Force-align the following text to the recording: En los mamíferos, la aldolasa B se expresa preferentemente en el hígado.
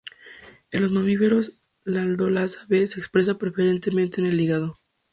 En 0.71 0.81
los 0.81 0.91
mamíferos, 0.91 1.53
la 1.83 2.01
aldolasa 2.01 2.65
B 2.67 2.87
se 2.87 2.99
expresa 2.99 3.37
preferentemente 3.37 4.19
en 4.19 4.25
el 4.25 4.41
hígado. 4.41 4.79